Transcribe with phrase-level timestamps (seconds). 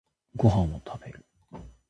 [0.35, 1.23] ご飯を食べる。